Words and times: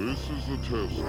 This 0.00 0.30
is 0.30 0.48
a 0.48 0.56
test. 0.56 1.02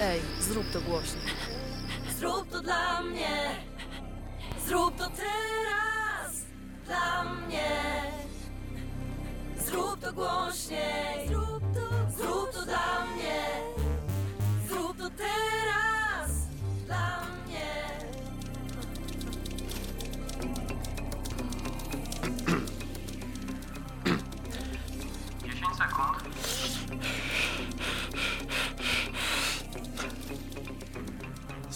Ej, 0.00 0.20
zrób 0.40 0.70
to 0.72 0.80
głośno. 0.80 1.20
Zrób 2.18 2.50
to 2.50 2.60
dla 2.60 3.02
mnie. 3.02 3.56
Zrób 4.66 4.96
to 4.96 5.10
teraz. 5.10 6.44
Dla 6.86 7.24
mnie. 7.24 7.70
Zrób 9.56 10.00
to 10.00 10.12
głośniej. 10.12 11.01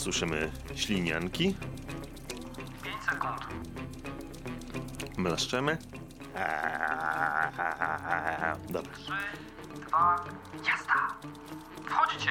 Słyszymy 0.06 0.50
ślinianki. 0.74 1.54
5 2.84 2.96
sekund. 3.10 3.40
Mlaszczemy. 5.16 5.78
Dobra. 8.68 8.92
3, 8.92 9.12
2, 9.86 10.24
jazda! 10.56 10.94
Wchodźcie! 11.86 12.30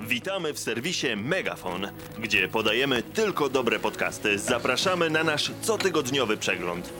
Witamy 0.00 0.52
w 0.52 0.58
serwisie 0.58 1.06
Megafon, 1.16 1.88
gdzie 2.18 2.48
podajemy 2.48 3.02
tylko 3.02 3.48
dobre 3.48 3.78
podcasty. 3.78 4.38
Zapraszamy 4.38 5.10
na 5.10 5.24
nasz 5.24 5.52
cotygodniowy 5.62 6.36
przegląd. 6.36 6.92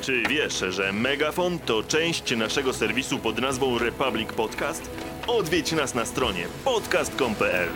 Czy 0.00 0.22
wiesz, 0.28 0.64
że 0.68 0.92
Megafon 0.92 1.58
to 1.58 1.82
część 1.82 2.36
naszego 2.36 2.72
serwisu 2.72 3.18
pod 3.18 3.38
nazwą 3.38 3.78
Republic 3.78 4.32
Podcast? 4.32 4.90
Odwiedź 5.26 5.72
nas 5.72 5.94
na 5.94 6.06
stronie 6.06 6.46
podcast.com.pl. 6.64 7.68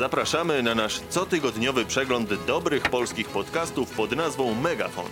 Zapraszamy 0.00 0.62
na 0.62 0.74
nasz 0.74 1.00
cotygodniowy 1.08 1.84
przegląd 1.84 2.44
dobrych 2.44 2.82
polskich 2.82 3.28
podcastów 3.28 3.90
pod 3.90 4.12
nazwą 4.12 4.54
Megafon. 4.54 5.10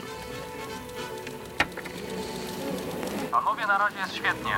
Panowie, 3.31 3.67
na 3.67 3.79
razie 3.79 3.99
jest 3.99 4.15
świetnie. 4.15 4.51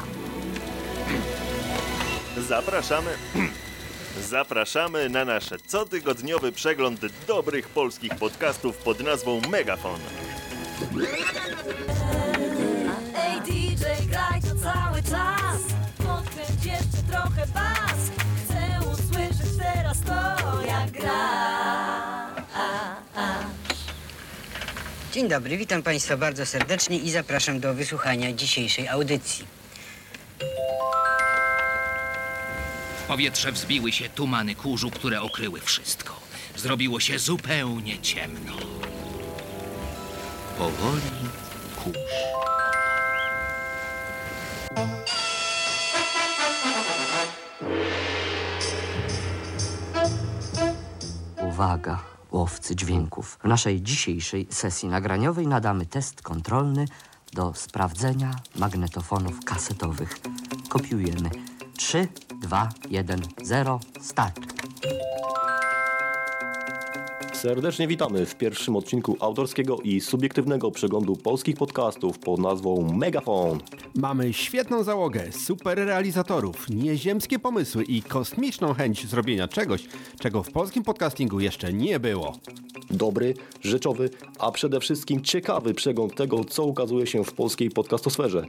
Zapraszamy. 2.38 3.10
Zapraszamy 4.28 5.08
na 5.08 5.24
nasz 5.24 5.50
cotygodniowy 5.66 6.52
przegląd 6.52 7.00
dobrych 7.26 7.68
polskich 7.68 8.14
podcastów 8.14 8.76
pod 8.76 9.00
nazwą 9.00 9.40
Megafon. 9.50 10.00
Ej 13.16 13.40
DJ, 13.40 13.84
graj 14.10 14.40
to 14.40 14.48
cały 14.62 15.02
czas. 15.02 15.60
Podkręć 15.98 16.64
jeszcze 16.64 17.02
trochę 17.10 17.46
bas. 17.54 17.89
Dzień 25.12 25.28
dobry, 25.28 25.56
witam 25.56 25.82
Państwa 25.82 26.16
bardzo 26.16 26.46
serdecznie 26.46 26.98
i 26.98 27.10
zapraszam 27.10 27.60
do 27.60 27.74
wysłuchania 27.74 28.32
dzisiejszej 28.32 28.88
audycji. 28.88 29.44
W 32.98 33.02
powietrze 33.08 33.52
wzbiły 33.52 33.92
się 33.92 34.08
tumany 34.08 34.54
kurzu, 34.54 34.90
które 34.90 35.22
okryły 35.22 35.60
wszystko. 35.60 36.20
Zrobiło 36.56 37.00
się 37.00 37.18
zupełnie 37.18 37.98
ciemno. 37.98 38.52
Powoli 40.58 41.02
kurz. 41.76 41.96
Uwaga, 51.42 52.09
łowcy 52.32 52.76
dźwięków. 52.76 53.38
W 53.44 53.48
naszej 53.48 53.82
dzisiejszej 53.82 54.46
sesji 54.50 54.88
nagraniowej 54.88 55.46
nadamy 55.46 55.86
test 55.86 56.22
kontrolny 56.22 56.84
do 57.32 57.54
sprawdzenia 57.54 58.30
magnetofonów 58.56 59.44
kasetowych. 59.44 60.16
Kopiujemy. 60.68 61.30
3, 61.76 62.08
2, 62.40 62.68
1, 62.90 63.20
0, 63.42 63.80
start. 64.00 64.49
Serdecznie 67.40 67.88
witamy 67.88 68.26
w 68.26 68.34
pierwszym 68.34 68.76
odcinku 68.76 69.16
autorskiego 69.20 69.78
i 69.84 70.00
subiektywnego 70.00 70.70
przeglądu 70.70 71.16
polskich 71.16 71.56
podcastów 71.56 72.18
pod 72.18 72.40
nazwą 72.40 72.92
Megafon. 72.92 73.58
Mamy 73.94 74.32
świetną 74.32 74.82
załogę, 74.82 75.32
super 75.32 75.78
realizatorów, 75.78 76.70
nieziemskie 76.70 77.38
pomysły 77.38 77.84
i 77.84 78.02
kosmiczną 78.02 78.74
chęć 78.74 79.06
zrobienia 79.06 79.48
czegoś, 79.48 79.84
czego 80.18 80.42
w 80.42 80.52
polskim 80.52 80.82
podcastingu 80.82 81.40
jeszcze 81.40 81.72
nie 81.72 82.00
było. 82.00 82.32
Dobry, 82.90 83.34
rzeczowy, 83.60 84.10
a 84.38 84.52
przede 84.52 84.80
wszystkim 84.80 85.22
ciekawy 85.22 85.74
przegląd 85.74 86.14
tego, 86.14 86.44
co 86.44 86.64
ukazuje 86.64 87.06
się 87.06 87.24
w 87.24 87.32
polskiej 87.32 87.70
podcastosferze. 87.70 88.46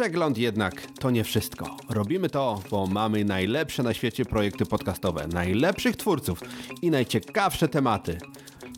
Przegląd 0.00 0.38
jednak 0.38 0.86
to 1.00 1.10
nie 1.10 1.24
wszystko. 1.24 1.76
Robimy 1.88 2.30
to, 2.30 2.60
bo 2.70 2.86
mamy 2.86 3.24
najlepsze 3.24 3.82
na 3.82 3.94
świecie 3.94 4.24
projekty 4.24 4.66
podcastowe, 4.66 5.26
najlepszych 5.26 5.96
twórców 5.96 6.40
i 6.82 6.90
najciekawsze 6.90 7.68
tematy. 7.68 8.18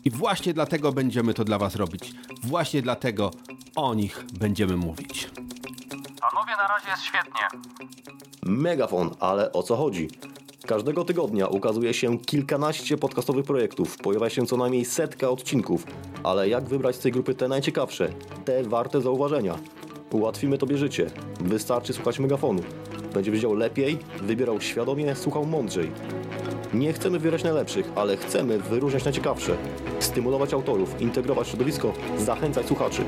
I 0.05 0.11
właśnie 0.11 0.53
dlatego 0.53 0.91
będziemy 0.91 1.33
to 1.33 1.43
dla 1.43 1.57
Was 1.57 1.75
robić. 1.75 2.13
Właśnie 2.43 2.81
dlatego 2.81 3.31
o 3.75 3.93
nich 3.93 4.25
będziemy 4.39 4.77
mówić. 4.77 5.29
Panowie, 6.21 6.51
na 6.57 6.67
razie 6.67 6.89
jest 6.89 7.03
świetnie. 7.03 7.59
Megafon, 8.41 9.15
ale 9.19 9.51
o 9.51 9.63
co 9.63 9.75
chodzi? 9.75 10.07
Każdego 10.67 11.05
tygodnia 11.05 11.47
ukazuje 11.47 11.93
się 11.93 12.19
kilkanaście 12.19 12.97
podcastowych 12.97 13.45
projektów, 13.45 13.97
pojawia 13.97 14.29
się 14.29 14.45
co 14.45 14.57
najmniej 14.57 14.85
setka 14.85 15.29
odcinków. 15.29 15.85
Ale 16.23 16.49
jak 16.49 16.69
wybrać 16.69 16.95
z 16.95 16.99
tej 16.99 17.11
grupy 17.11 17.35
te 17.35 17.47
najciekawsze, 17.47 18.09
te 18.45 18.63
warte 18.63 19.01
zauważenia? 19.01 19.59
Ułatwimy 20.13 20.57
Tobie 20.57 20.77
życie. 20.77 21.09
Wystarczy 21.39 21.93
słuchać 21.93 22.19
megafonu. 22.19 22.61
Będziesz 23.13 23.33
wiedział 23.33 23.53
lepiej, 23.53 23.97
wybierał 24.21 24.61
świadomie, 24.61 25.15
słuchał 25.15 25.45
mądrzej. 25.45 25.91
Nie 26.73 26.93
chcemy 26.93 27.19
wybierać 27.19 27.43
najlepszych, 27.43 27.91
ale 27.95 28.17
chcemy 28.17 28.59
wyróżniać 28.59 29.03
najciekawsze. 29.03 29.57
Stymulować 29.99 30.53
autorów, 30.53 31.01
integrować 31.01 31.47
środowisko, 31.47 31.93
zachęcać 32.17 32.65
słuchaczy. 32.65 33.01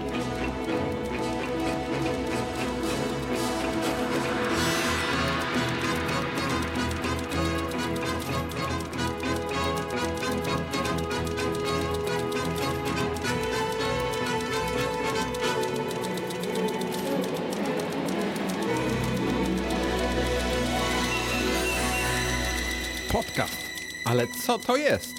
Ale 24.06 24.28
co 24.28 24.60
to 24.60 24.76
jest? 24.78 25.14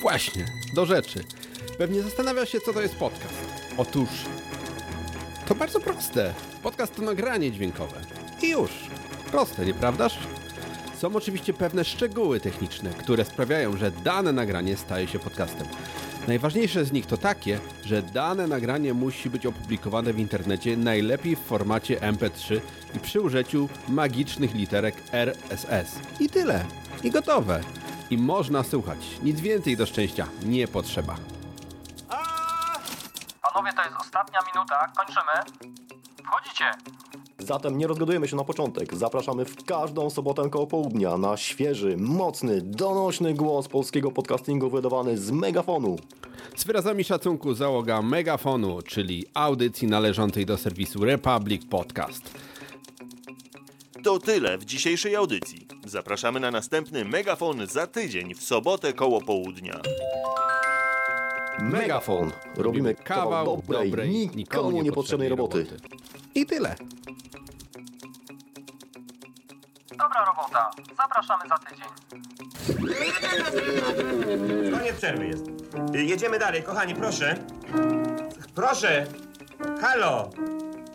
Właśnie, 0.00 0.44
do 0.72 0.86
rzeczy. 0.86 1.24
Pewnie 1.78 2.02
zastanawia 2.02 2.46
się, 2.46 2.60
co 2.60 2.72
to 2.72 2.82
jest 2.82 2.94
podcast. 2.94 3.34
Otóż, 3.76 4.08
to 5.46 5.54
bardzo 5.54 5.80
proste. 5.80 6.34
Podcast 6.62 6.94
to 6.94 7.02
nagranie 7.02 7.52
dźwiękowe. 7.52 8.00
I 8.42 8.48
już. 8.50 8.70
Proste, 9.30 9.66
nieprawdaż? 9.66 10.18
Są 10.98 11.16
oczywiście 11.16 11.52
pewne 11.52 11.84
szczegóły 11.84 12.40
techniczne, 12.40 12.90
które 12.90 13.24
sprawiają, 13.24 13.76
że 13.76 13.90
dane 13.90 14.32
nagranie 14.32 14.76
staje 14.76 15.08
się 15.08 15.18
podcastem. 15.18 15.66
Najważniejsze 16.28 16.84
z 16.84 16.92
nich 16.92 17.06
to 17.06 17.16
takie, 17.16 17.60
że 17.84 18.02
dane 18.02 18.46
nagranie 18.46 18.94
musi 18.94 19.30
być 19.30 19.46
opublikowane 19.46 20.12
w 20.12 20.18
internecie 20.18 20.76
najlepiej 20.76 21.36
w 21.36 21.40
formacie 21.40 22.00
MP3 22.00 22.60
i 22.94 23.00
przy 23.00 23.20
użyciu 23.20 23.68
magicznych 23.88 24.54
literek 24.54 24.94
RSS. 25.12 25.98
I 26.20 26.28
tyle. 26.28 26.64
I 27.02 27.10
gotowe. 27.10 27.60
I 28.10 28.18
można 28.18 28.62
słuchać. 28.62 28.98
Nic 29.22 29.40
więcej 29.40 29.76
do 29.76 29.86
szczęścia 29.86 30.26
nie 30.42 30.68
potrzeba. 30.68 31.16
Panowie, 33.42 33.72
to 33.72 33.82
jest 33.82 33.96
ostatnia 34.00 34.38
minuta. 34.54 34.92
Kończymy. 34.96 35.32
Wchodzicie. 36.24 36.64
Zatem 37.44 37.78
nie 37.78 37.86
rozgadujemy 37.86 38.28
się 38.28 38.36
na 38.36 38.44
początek. 38.44 38.96
Zapraszamy 38.96 39.44
w 39.44 39.64
każdą 39.64 40.10
sobotę 40.10 40.50
koło 40.50 40.66
południa 40.66 41.18
na 41.18 41.36
świeży, 41.36 41.96
mocny, 41.96 42.60
donośny 42.62 43.34
głos 43.34 43.68
polskiego 43.68 44.10
podcastingu 44.10 44.70
wydawany 44.70 45.18
z 45.18 45.30
megafonu. 45.30 45.96
Z 46.56 46.64
wyrazami 46.64 47.04
szacunku 47.04 47.54
załoga 47.54 48.02
Megafonu, 48.02 48.82
czyli 48.82 49.24
audycji 49.34 49.88
należącej 49.88 50.46
do 50.46 50.58
serwisu 50.58 51.04
Republic 51.04 51.64
Podcast. 51.64 52.30
To 54.04 54.18
tyle 54.18 54.58
w 54.58 54.64
dzisiejszej 54.64 55.16
audycji. 55.16 55.66
Zapraszamy 55.86 56.40
na 56.40 56.50
następny 56.50 57.04
Megafon 57.04 57.66
za 57.66 57.86
tydzień 57.86 58.34
w 58.34 58.42
sobotę 58.42 58.92
koło 58.92 59.20
południa. 59.20 59.80
Megafon. 61.60 62.30
Robimy 62.56 62.94
kawał 62.94 63.62
dobrej, 63.68 64.30
nikomu 64.36 64.82
niepotrzebnej 64.82 65.28
roboty. 65.28 65.66
I 66.34 66.46
tyle. 66.46 66.76
Zapraszamy 70.96 71.44
za 71.48 71.58
tydzień. 71.58 71.88
Koniec 74.78 74.96
przerwy 74.96 75.26
jest. 75.26 75.44
Y, 75.94 76.02
Jedziemy 76.04 76.38
dalej, 76.38 76.62
kochani, 76.62 76.94
proszę. 76.94 77.34
Proszę. 78.54 79.06
Halo. 79.80 80.30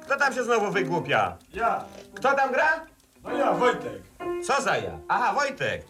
Kto 0.06 0.18
tam 0.18 0.34
się 0.34 0.44
znowu 0.44 0.72
wygłupia? 0.72 1.38
Ja. 1.54 1.84
Kto 2.16 2.34
tam 2.34 2.52
gra? 2.52 2.86
No 3.24 3.32
ja, 3.32 3.54
Wojtek. 3.54 4.04
Co 4.44 4.62
za 4.62 4.78
ja? 4.78 5.00
Aha, 5.08 5.34
Wojtek. 5.34 5.86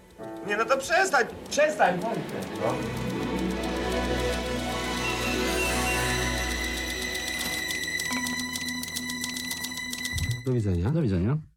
Nie, 0.47 0.57
no 0.57 0.65
to 0.65 0.77
przestań, 0.77 1.25
przestań, 1.49 1.99
Wojtek. 1.99 2.23
No. 2.61 2.73
Do 10.45 10.51
widzenia. 10.53 10.89
Do 10.91 11.01
widzenia. 11.01 11.37